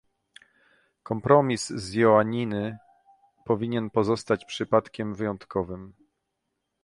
Kompromis 1.03 1.67
z 1.69 1.93
Joaniny 1.93 2.77
powinien 3.47 3.89
pozostać 3.89 4.45
przypadkiem 4.45 5.15
wyjątkowym 5.15 5.93